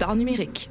[0.00, 0.70] d'art numérique.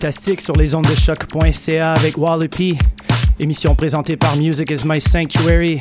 [0.00, 2.78] Fantastique sur les ondes de choc.ca avec Wallopy.
[3.40, 5.80] Émission présentée par Music is My Sanctuary.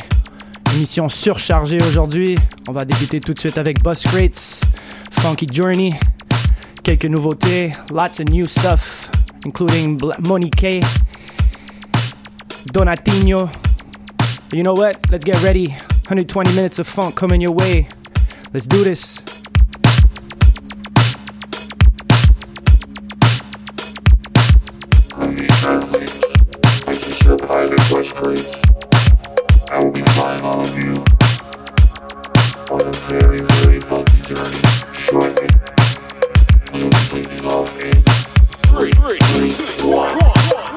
[0.73, 2.35] Émission surchargée aujourd'hui.
[2.67, 4.61] On va débuter tout de suite avec Bus Crates,
[5.11, 5.93] Funky Journey.
[6.81, 9.07] Quelques nouveautés, lots of new stuff,
[9.45, 10.83] including Monique,
[12.73, 13.51] Donatino.
[14.51, 14.95] You know what?
[15.11, 15.67] Let's get ready.
[16.09, 17.87] 120 minutes of funk coming your way.
[18.51, 18.83] Let's do.
[18.83, 19.19] This
[27.97, 30.93] I will be flying all of you
[32.69, 34.61] on a very, very funky journey
[34.99, 35.47] shortly.
[36.71, 38.03] We will be taking off in
[38.67, 39.49] three, three,
[39.89, 40.76] one.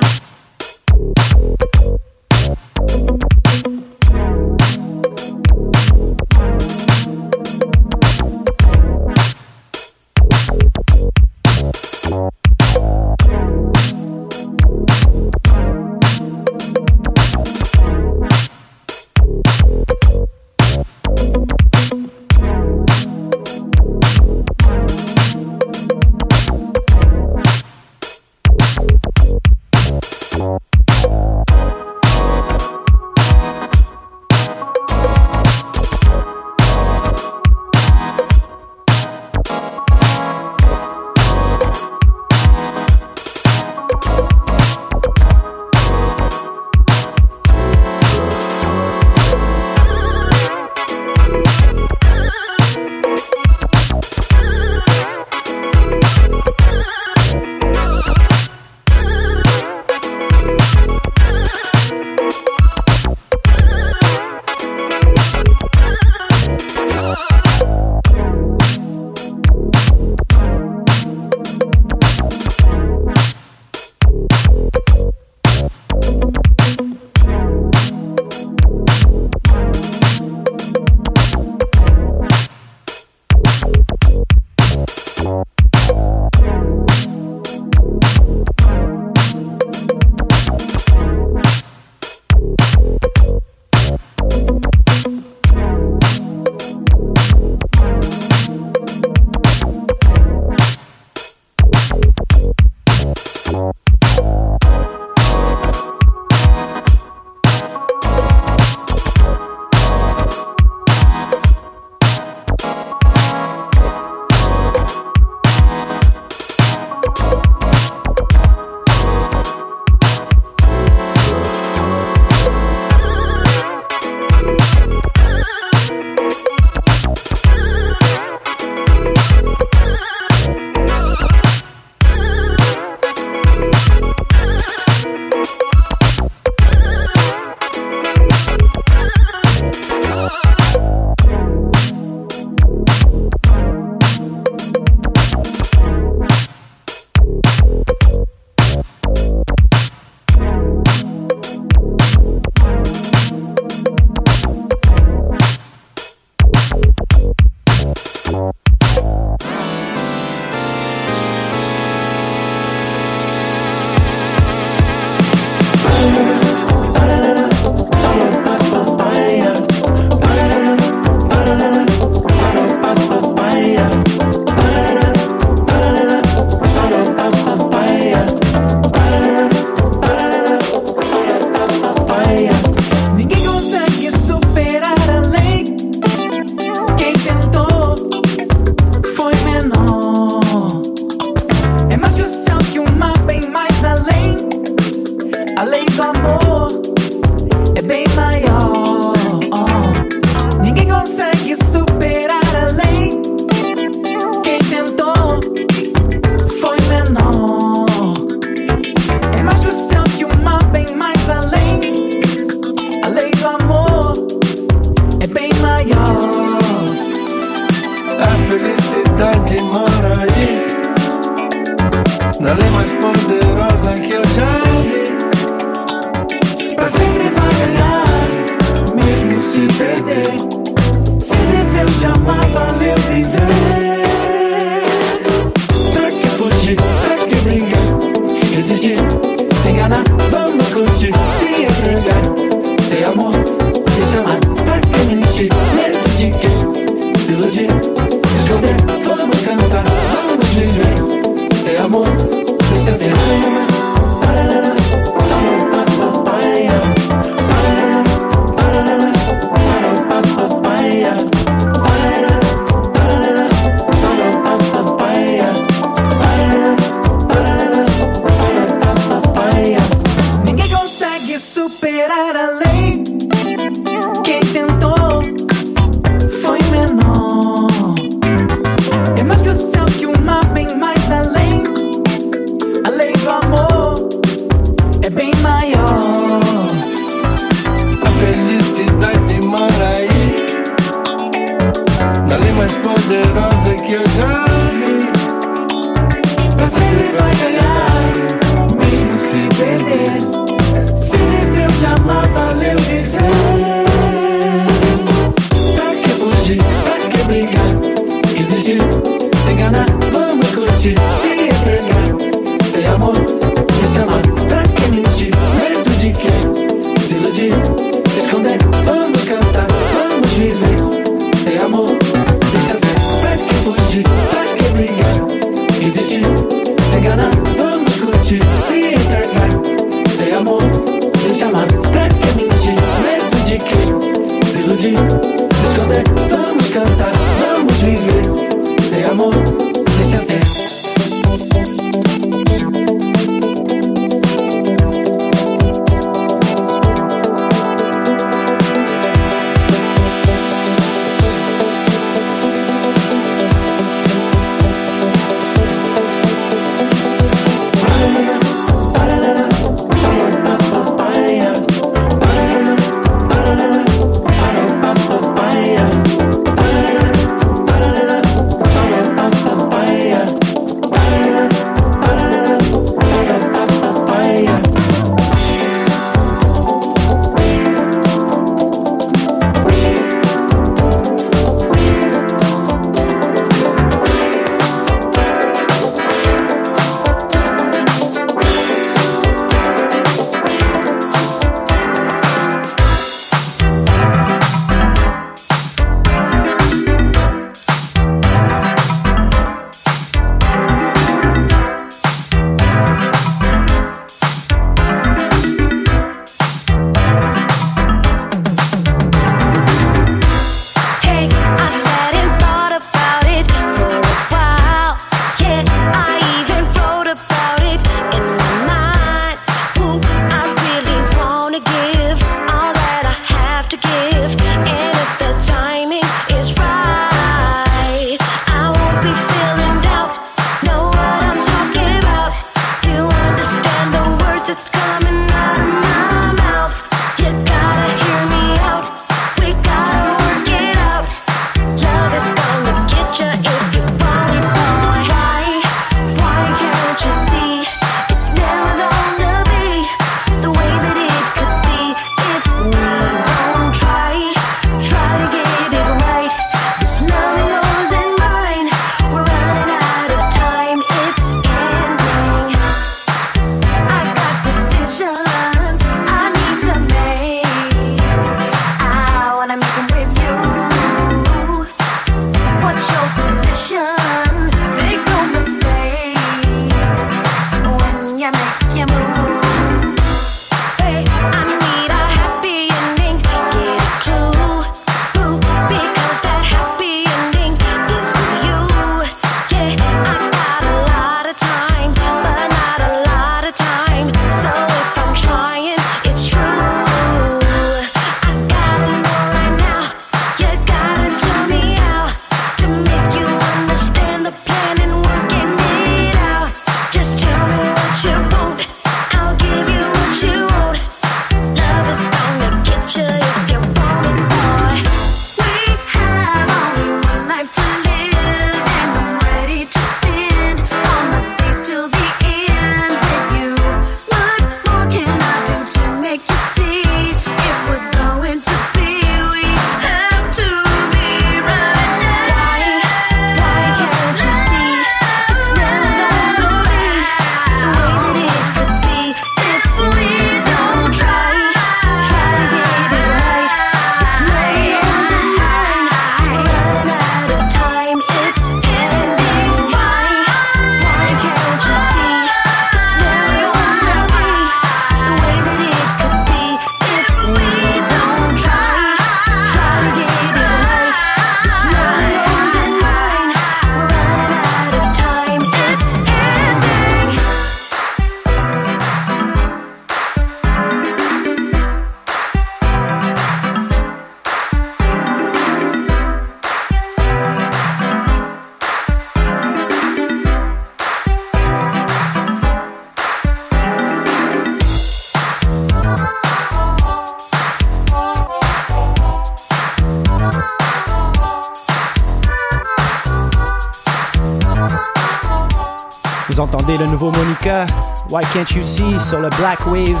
[598.16, 600.00] Why Can't You See sur le Black Wave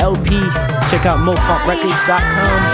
[0.00, 0.38] LP.
[0.90, 2.67] Check out mofunkrecords.com.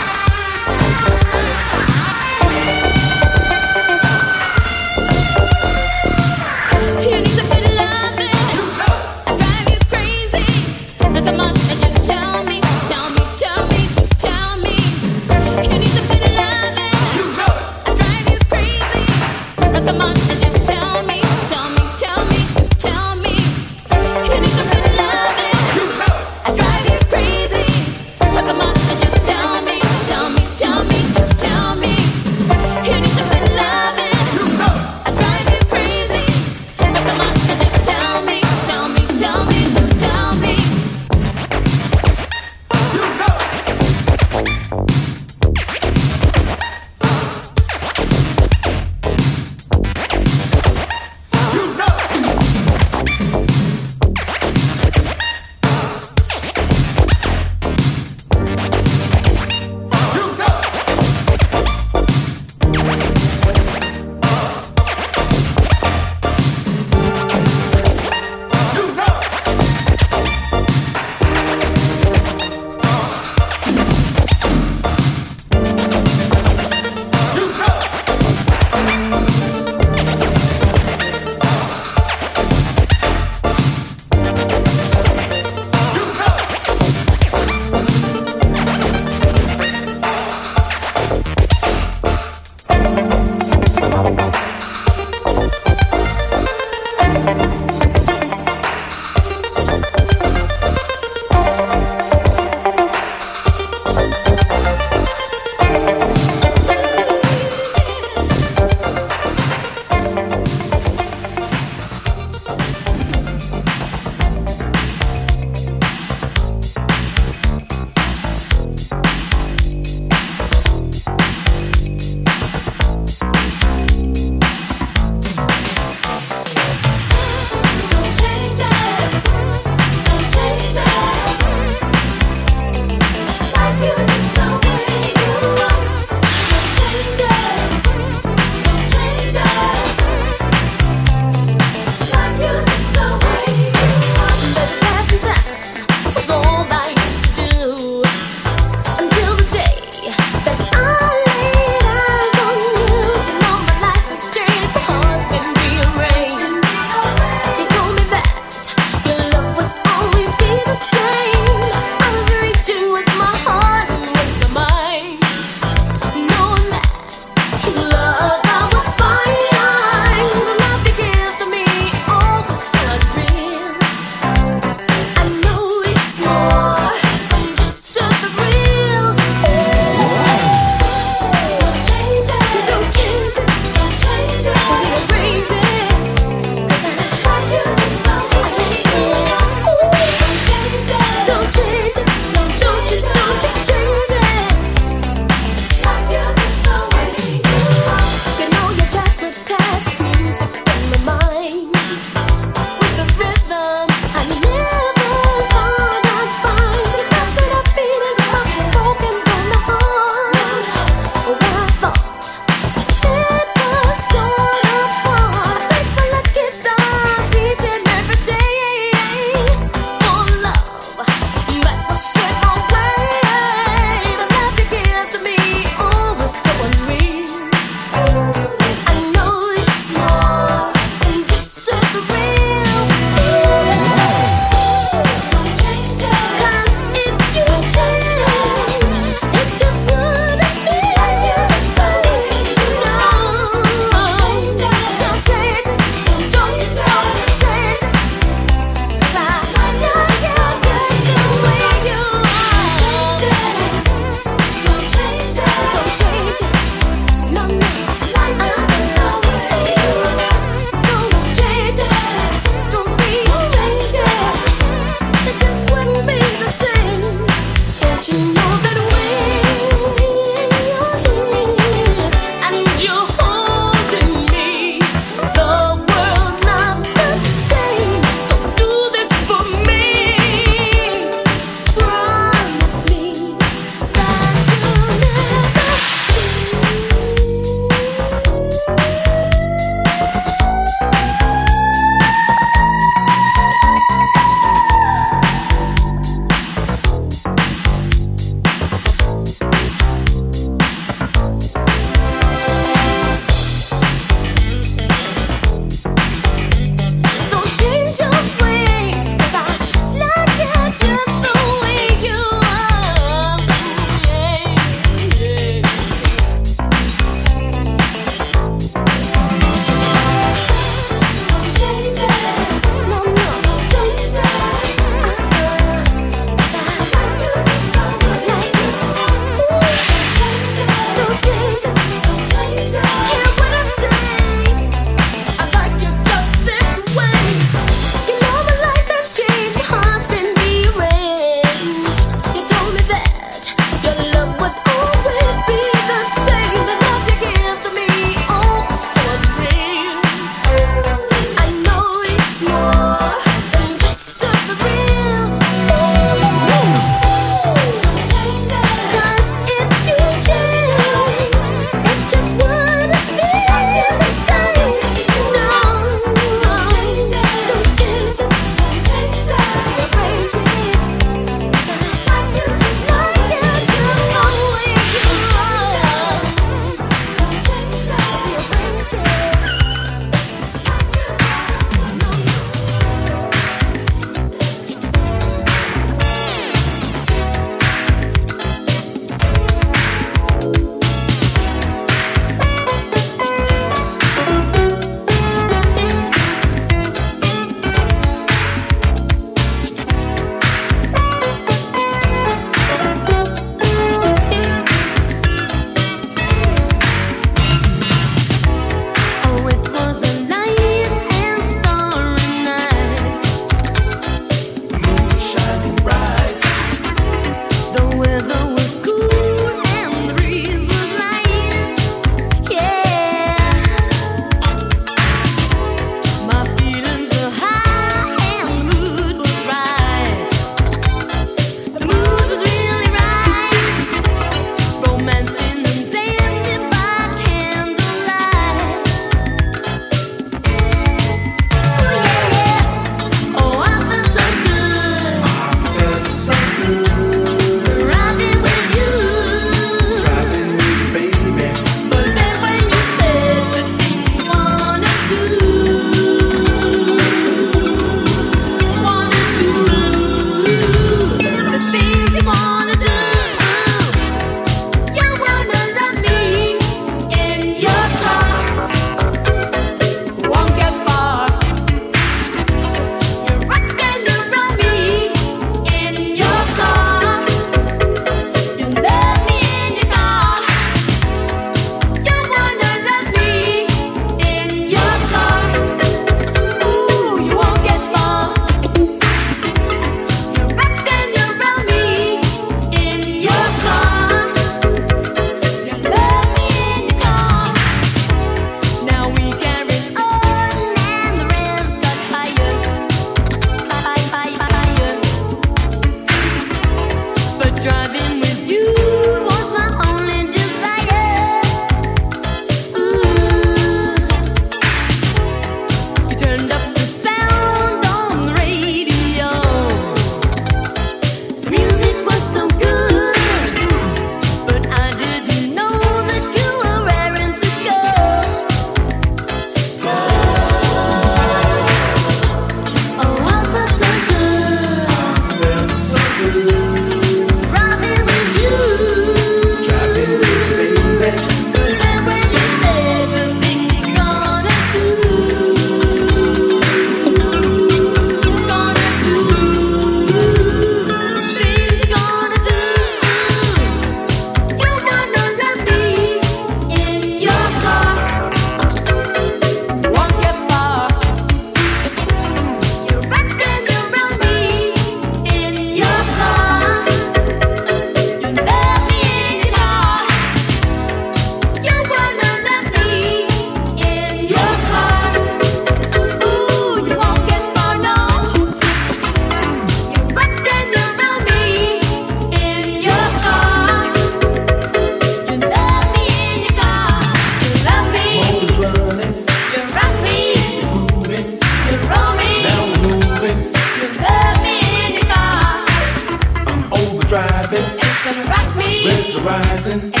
[599.63, 600.00] dancing.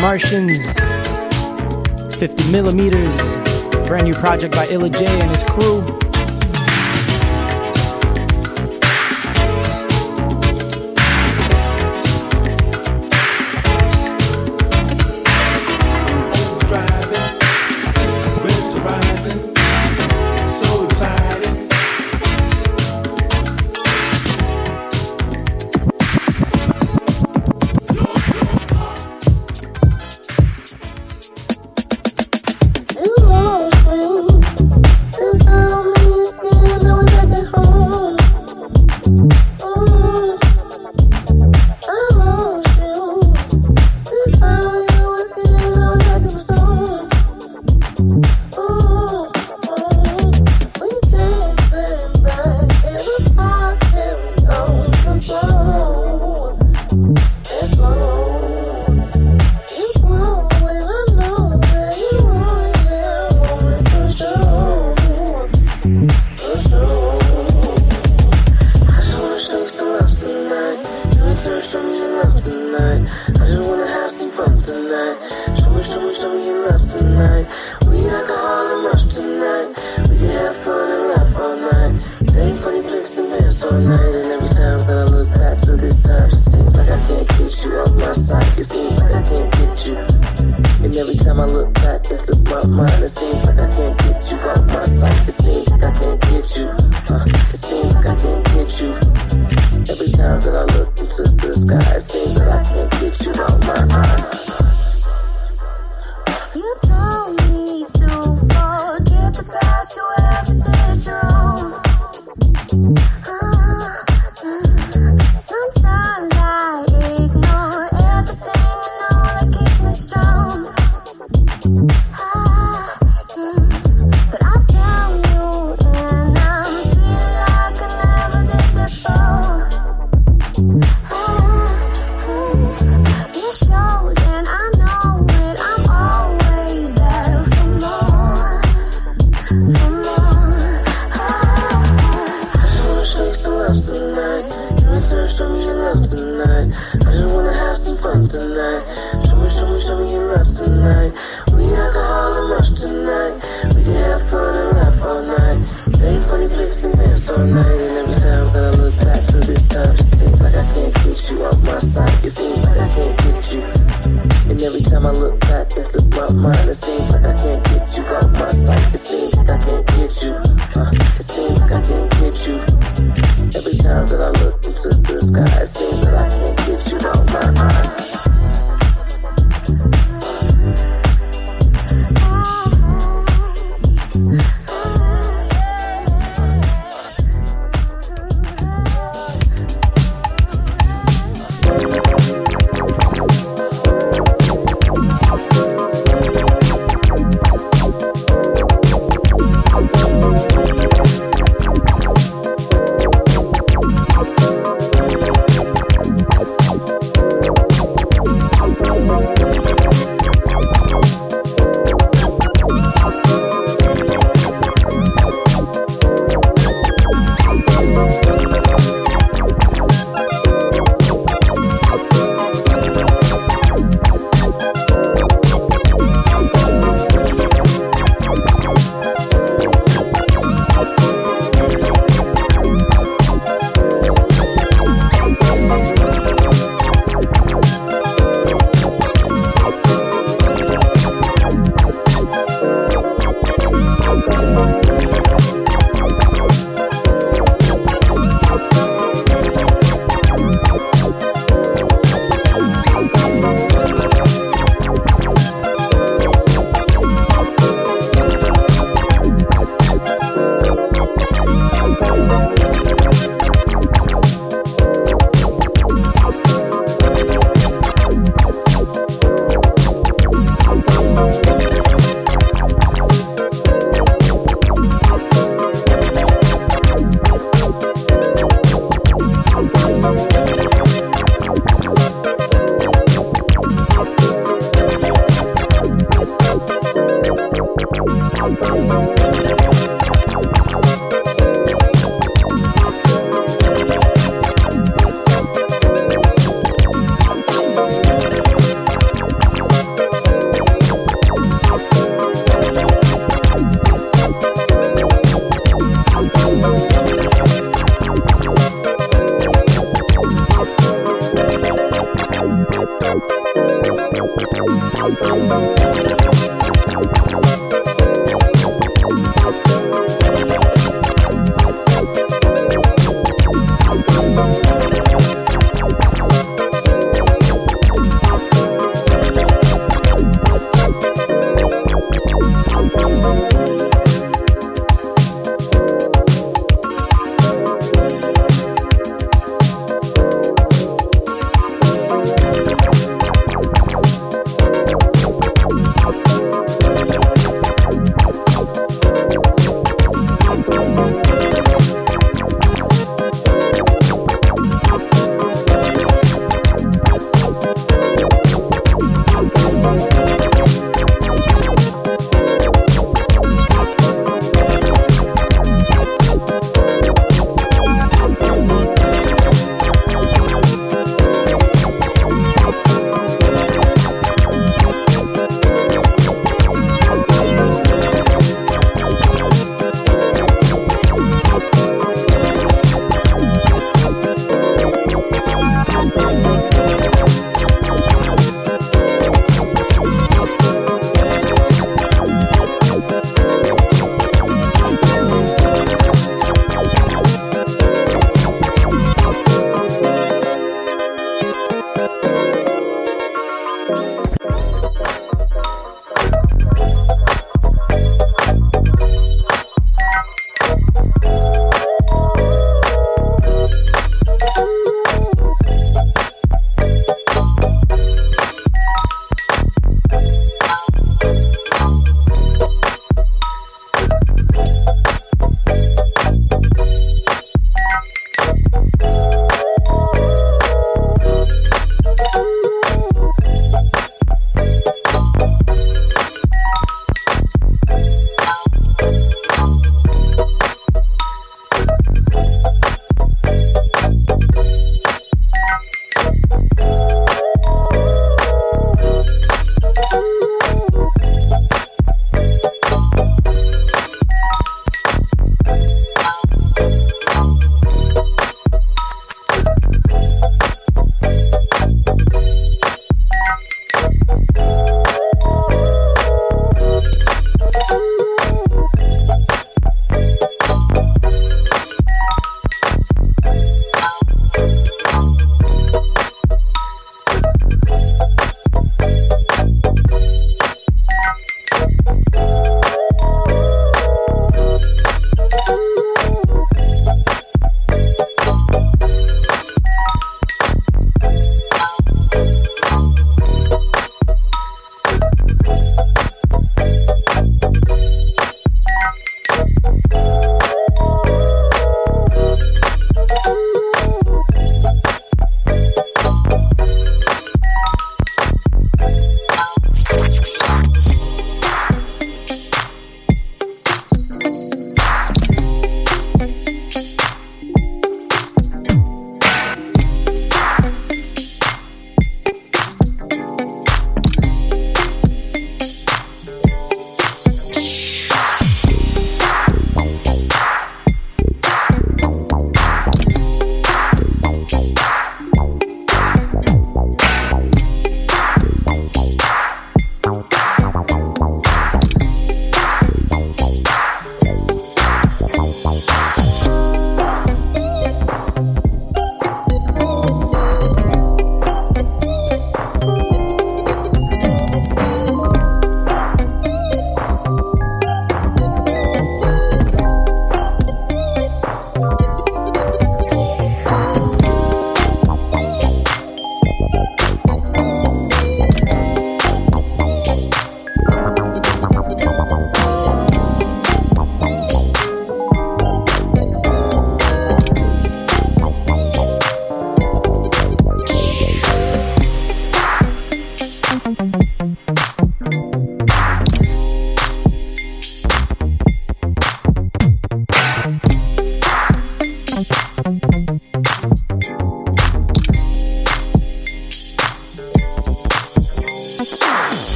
[0.00, 0.64] Martians,
[2.16, 3.36] 50 millimeters,
[3.86, 5.99] brand new project by Illa J and his crew.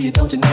[0.00, 0.43] Jokers talking to you,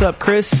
[0.00, 0.59] What's up, Chris?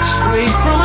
[0.00, 0.81] Straight from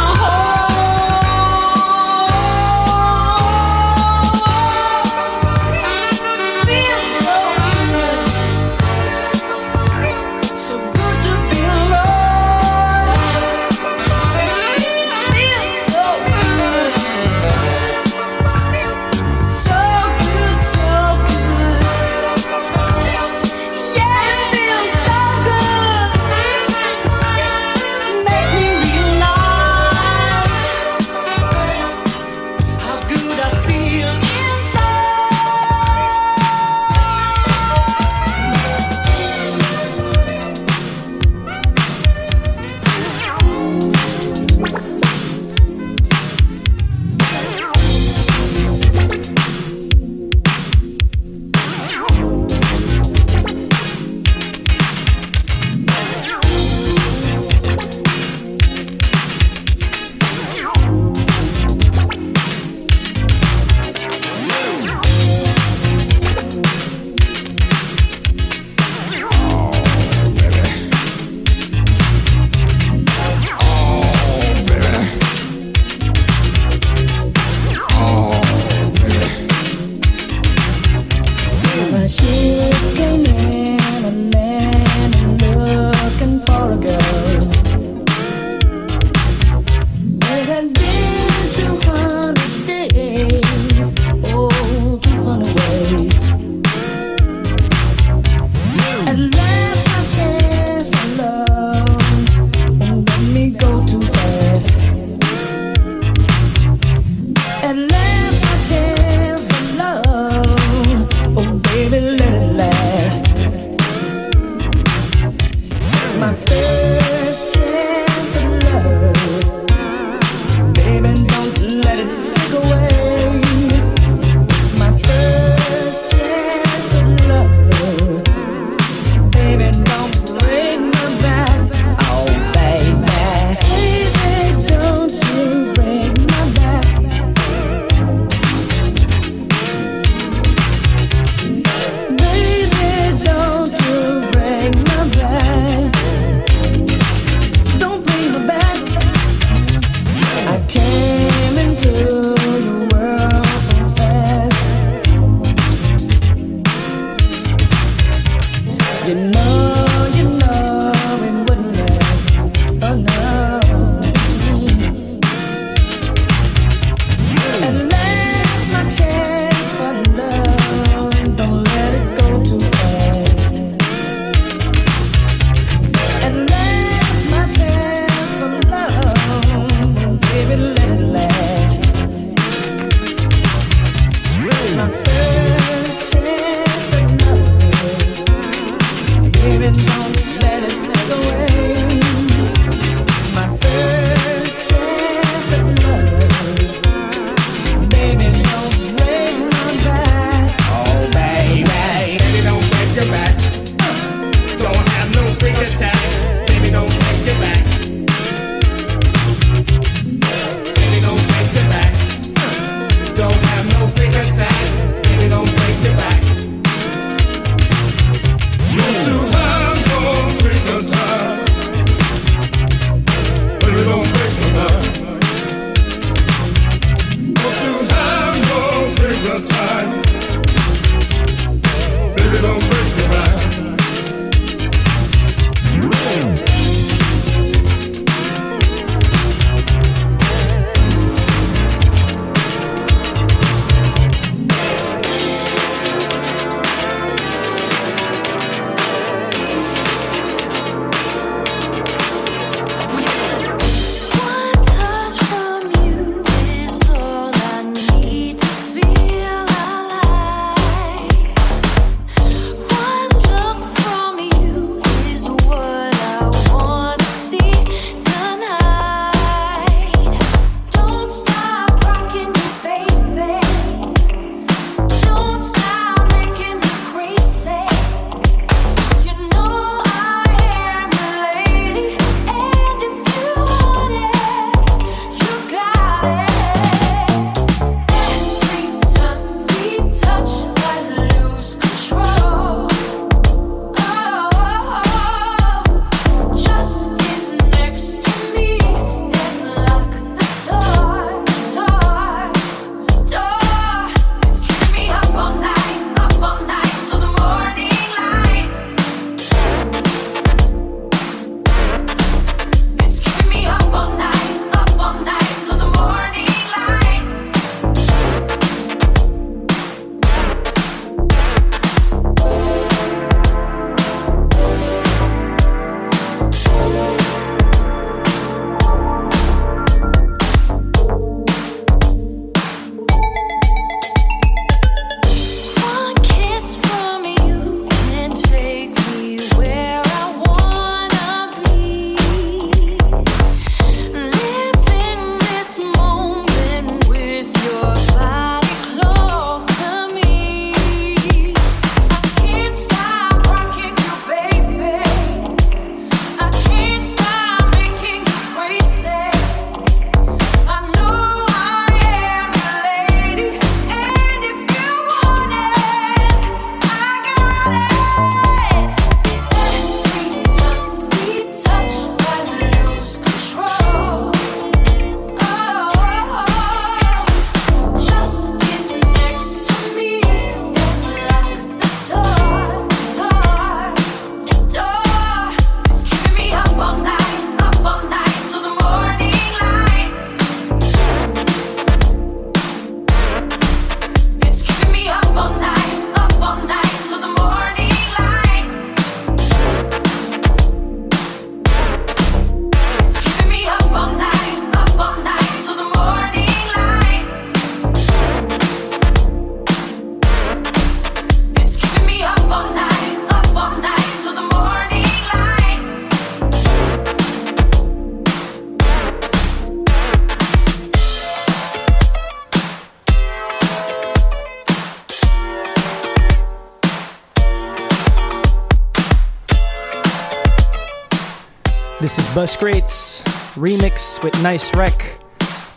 [432.18, 433.03] Bus Crates
[433.38, 434.98] remix with Nice Wreck,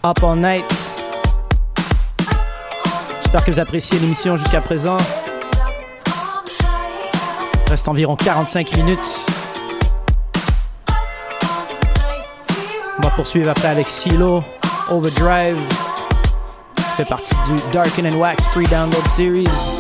[0.05, 0.63] Up All Night.
[3.23, 4.99] J'espère que vous appréciez l'émission jusqu'à présent.
[7.65, 8.99] Il reste environ 45 minutes.
[12.99, 14.45] On va poursuivre après avec Silo,
[14.91, 15.57] Overdrive.
[16.99, 19.80] fait partie du Darken and Wax Free Download Series.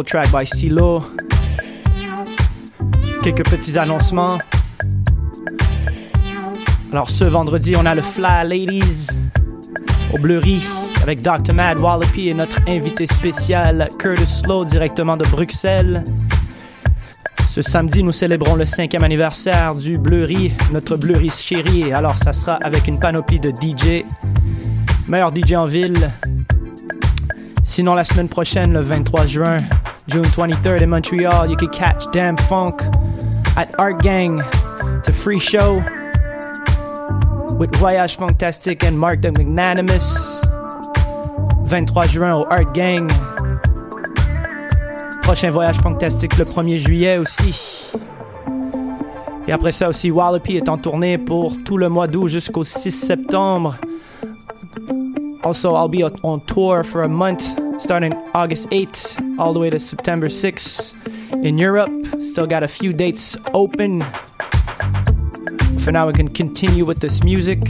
[0.00, 1.02] Track by Silo.
[3.22, 4.38] Quelques petits annoncements.
[6.90, 9.08] Alors ce vendredi, on a le Fly Ladies
[10.14, 10.62] au Bleury
[11.02, 11.52] avec Dr.
[11.52, 16.02] Mad Wallopy et notre invité spécial Curtis Slow directement de Bruxelles.
[17.50, 21.92] Ce samedi, nous célébrons le cinquième anniversaire du Bleury, notre Bleury chéri.
[21.92, 24.04] Alors ça sera avec une panoplie de DJ,
[25.06, 26.10] meilleur DJ en ville,
[27.64, 29.56] Sinon, la semaine prochaine, le 23 juin,
[30.12, 32.82] June 23rd in Montreal, you can catch Damn Funk
[33.56, 34.42] at Art Gang.
[34.98, 35.76] It's a free show
[37.56, 40.42] with Voyage Fantastic and Mark the Magnanimous.
[41.64, 43.08] 23 juin au Art Gang.
[45.22, 47.90] Prochain Voyage Fantastique le 1er juillet aussi.
[49.48, 52.92] Et après ça aussi, Wallopy est en tournée pour tout le mois d'août jusqu'au 6
[52.92, 53.78] septembre.
[55.42, 57.44] Also, I'll be on tour for a month
[57.78, 60.94] starting August 8th all the way to September 6th
[61.44, 61.90] in Europe.
[62.20, 64.02] Still got a few dates open.
[65.78, 67.60] For now, we can continue with this music.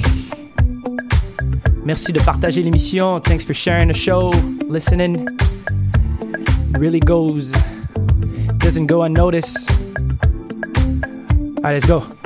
[1.85, 3.21] Merci de partager l'émission.
[3.21, 4.31] Thanks for sharing the show,
[4.69, 5.27] listening.
[6.73, 7.53] Really goes,
[8.59, 9.71] doesn't go unnoticed.
[9.71, 12.22] All right, let's go.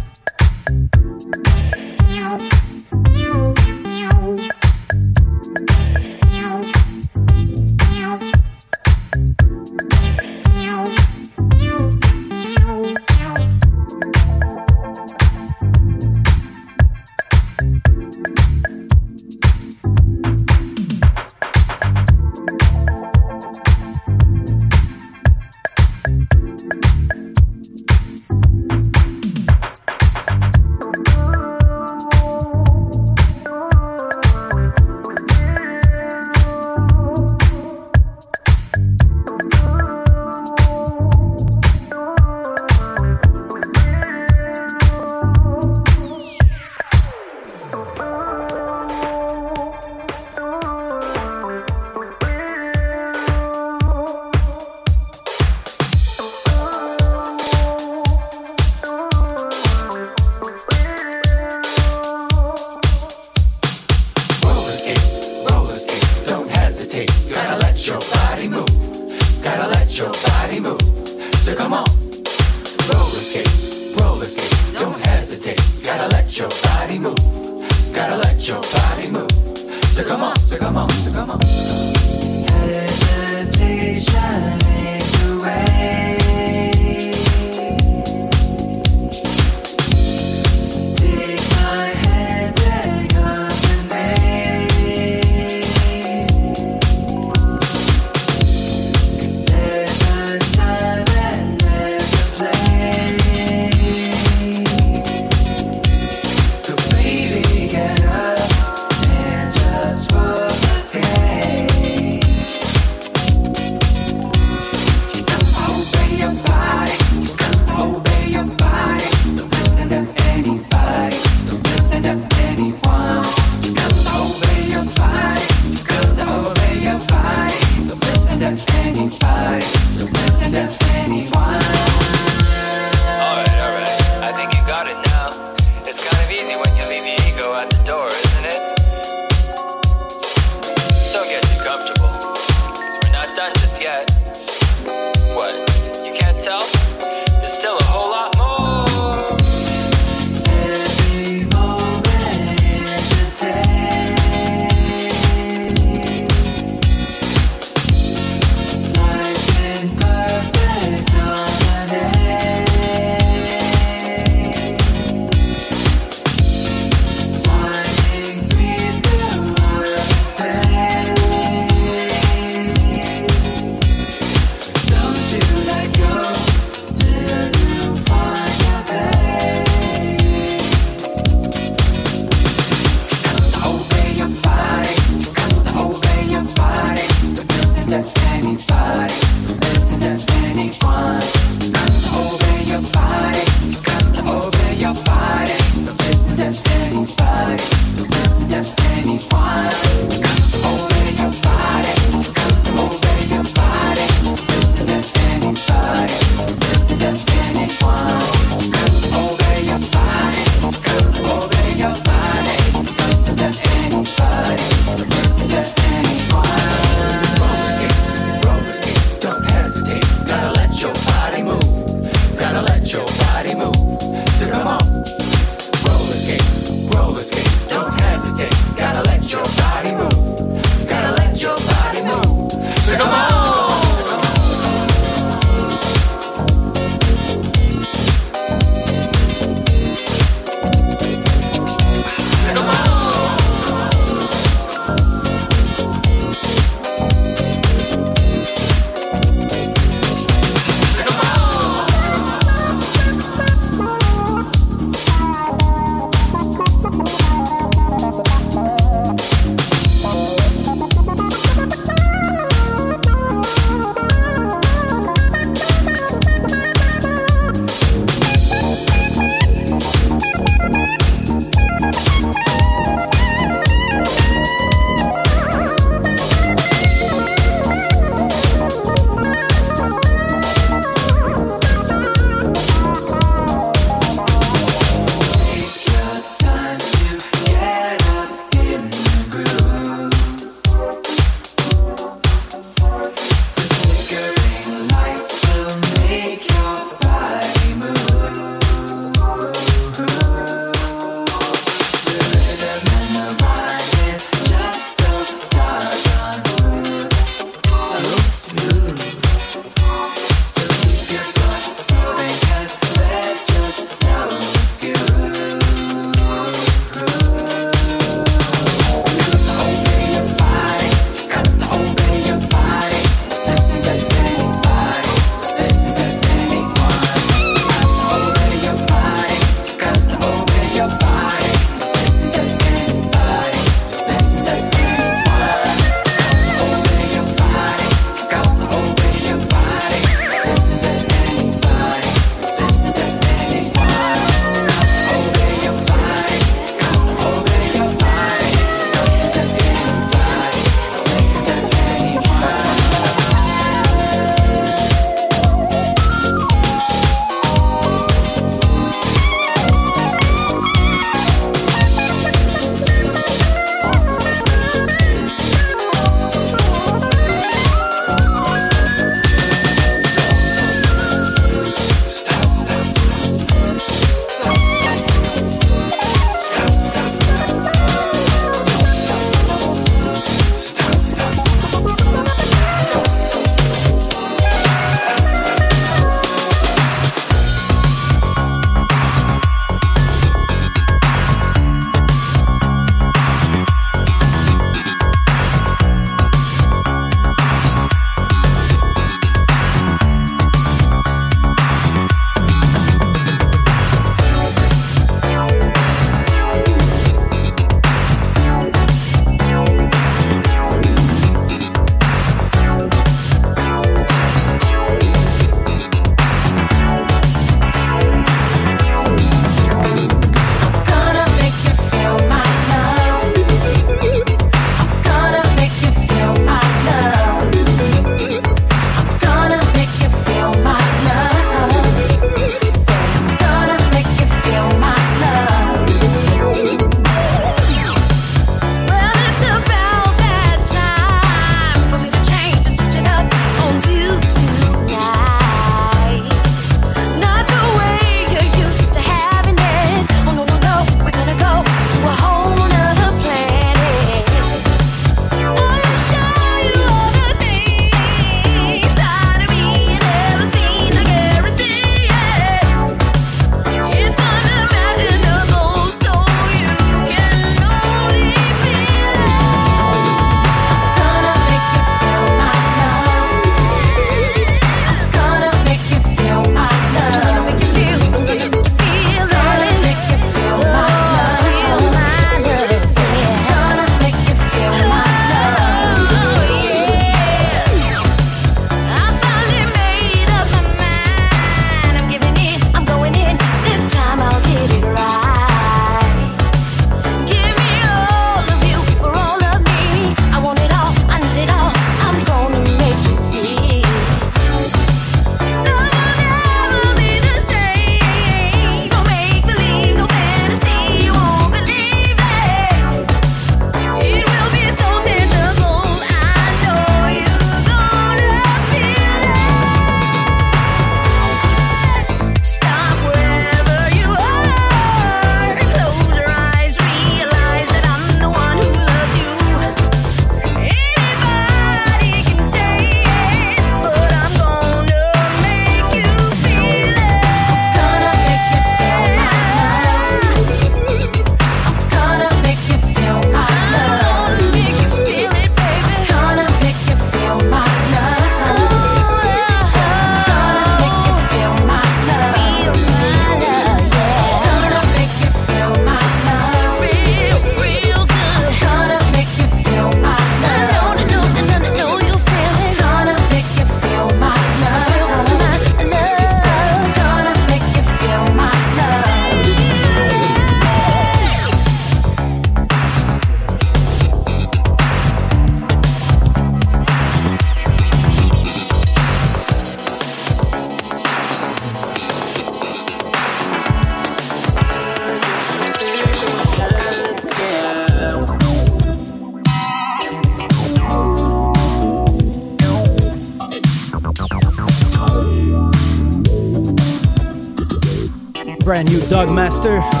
[599.21, 600.00] Dogmaster.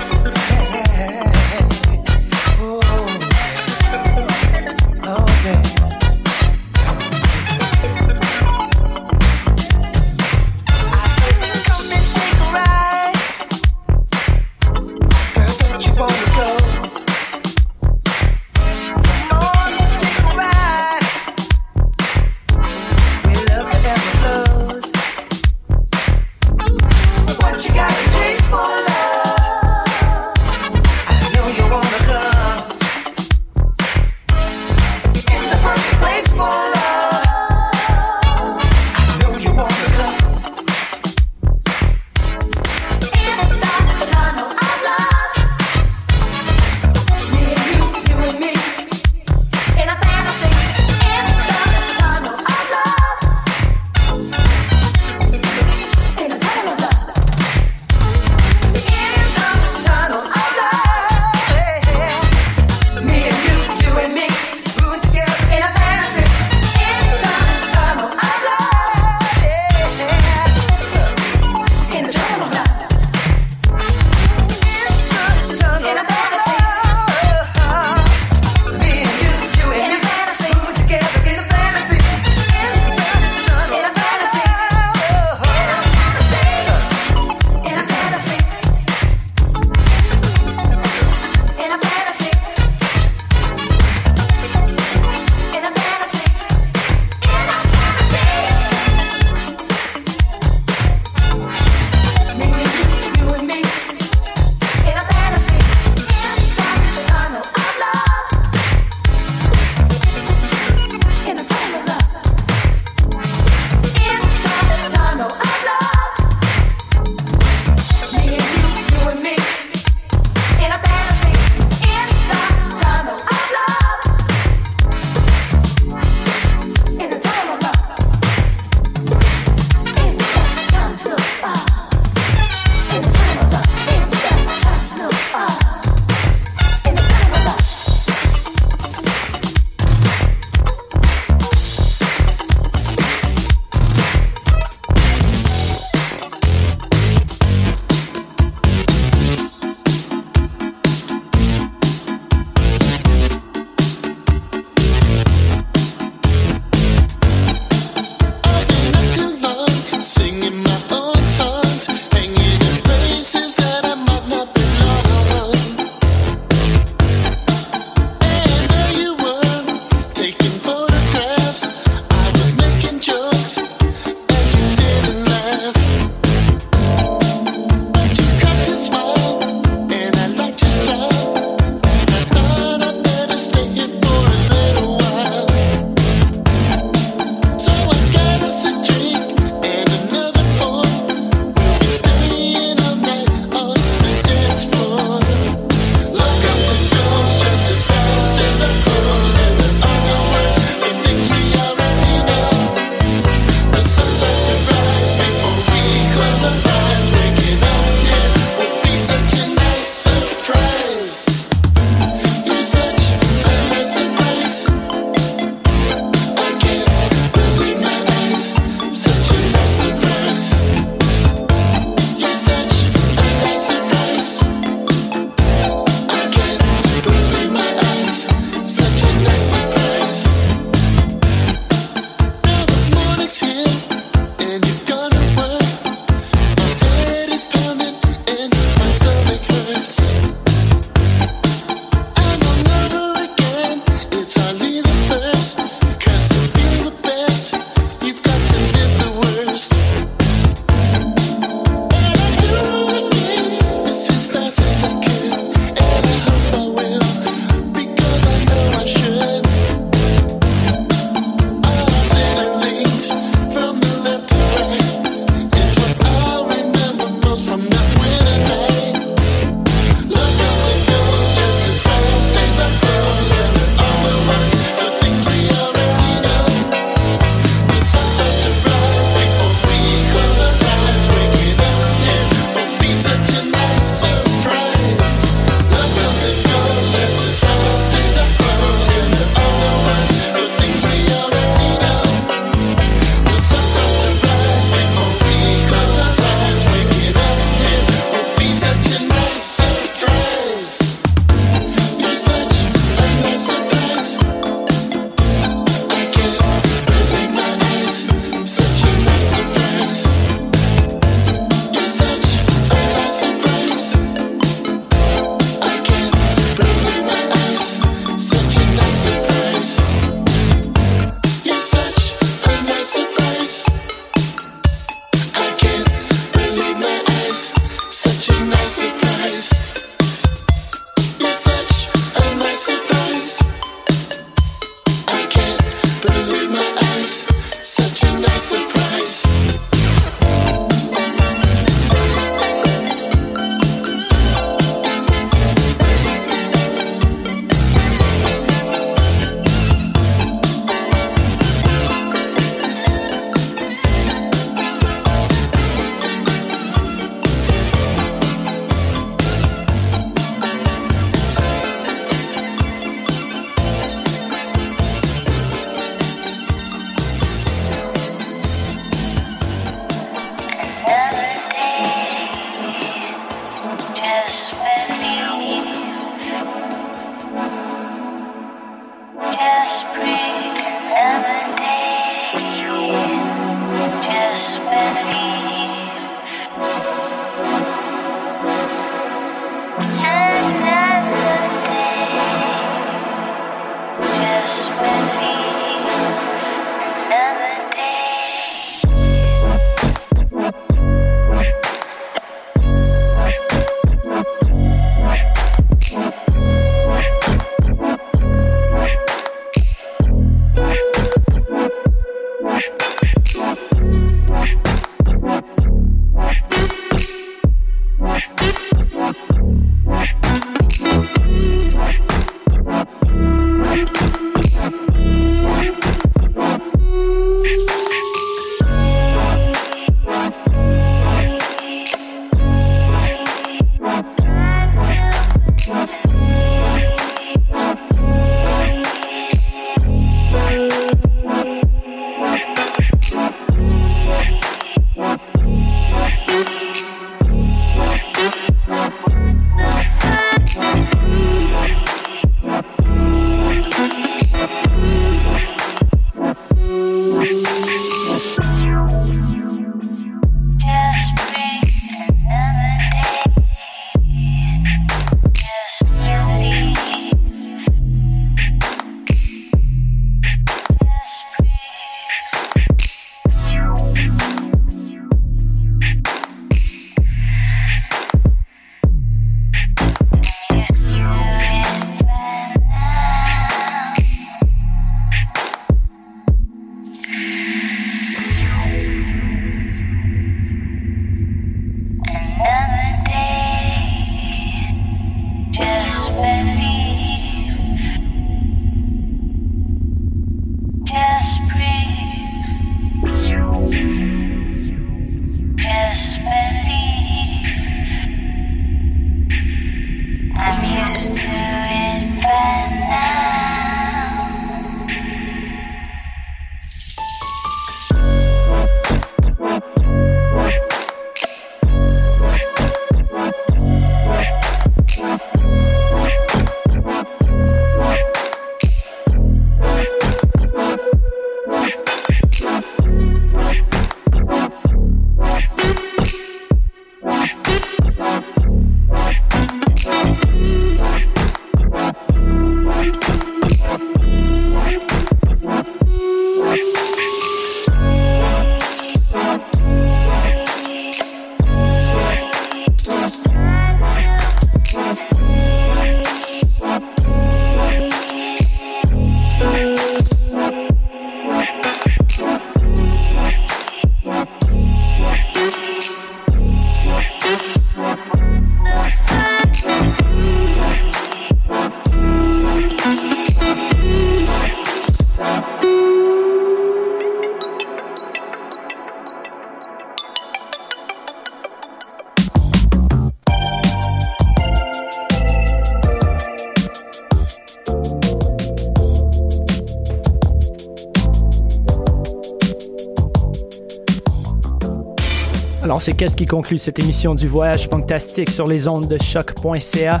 [595.84, 600.00] C'est qu'est-ce qui conclut cette émission du voyage fantastique sur les ondes de choc.ca.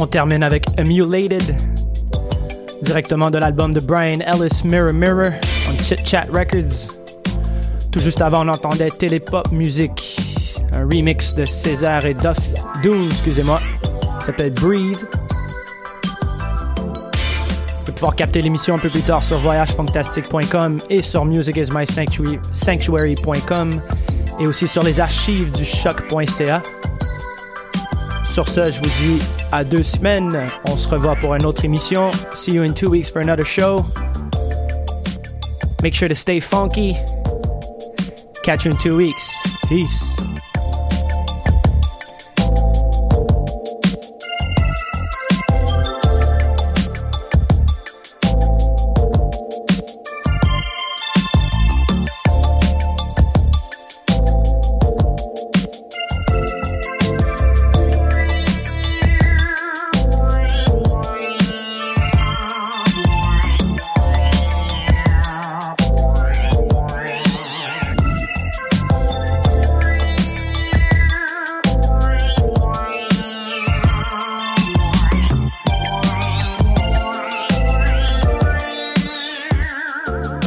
[0.00, 1.44] On termine avec Emulated,
[2.82, 5.30] directement de l'album de Brian Ellis Mirror Mirror
[5.70, 6.88] on Chit Chat Records.
[7.92, 10.18] Tout juste avant, on entendait Télépop Music,
[10.72, 12.40] un remix de César et Duff
[12.82, 13.60] Doom, excusez-moi,
[14.18, 15.06] qui s'appelle Breathe.
[16.74, 23.80] Vous pouvez pouvoir capter l'émission un peu plus tard sur voyagefantastique.com et sur musicismysanctuary.com
[24.40, 26.62] et aussi sur les archives du choc.ca.
[28.24, 30.46] Sur ce, je vous dis à deux semaines.
[30.68, 32.10] On se revoit pour une autre émission.
[32.34, 33.84] See you in two weeks for another show.
[35.82, 36.96] Make sure to stay funky.
[38.44, 39.34] Catch you in two weeks.
[39.68, 40.27] Peace.